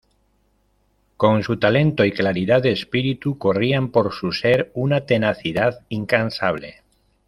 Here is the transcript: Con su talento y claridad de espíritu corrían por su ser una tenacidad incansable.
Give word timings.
Con 1.15 1.43
su 1.43 1.59
talento 1.59 2.03
y 2.03 2.11
claridad 2.11 2.63
de 2.63 2.71
espíritu 2.71 3.37
corrían 3.37 3.91
por 3.91 4.11
su 4.13 4.31
ser 4.31 4.71
una 4.73 5.05
tenacidad 5.05 5.81
incansable. 5.89 6.77